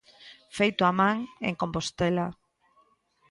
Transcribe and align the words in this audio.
Feito 0.57 0.81
a 0.85 0.91
man, 1.01 1.17
en 1.47 1.53
Compostela. 1.61 2.25